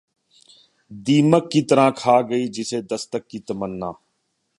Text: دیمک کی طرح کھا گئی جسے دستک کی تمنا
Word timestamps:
دیمک 0.91 1.51
کی 1.51 1.61
طرح 1.61 1.89
کھا 1.97 2.19
گئی 2.29 2.47
جسے 2.47 2.81
دستک 2.81 3.27
کی 3.29 3.39
تمنا 3.39 3.91